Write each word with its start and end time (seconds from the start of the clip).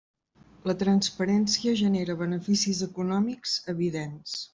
La 0.69 0.73
transparència 0.83 1.73
genera 1.81 2.15
beneficis 2.21 2.81
econòmics 2.87 3.55
evidents. 3.75 4.35